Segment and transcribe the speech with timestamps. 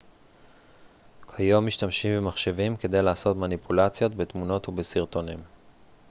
[1.35, 5.39] כיום משתמשים במחשבים כדי לעשות מניפולציות בתמונות ובסרטונים